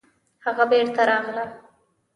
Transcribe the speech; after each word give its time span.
هغه 0.45 0.63
بېرته 0.71 1.01
راغله 1.09 1.45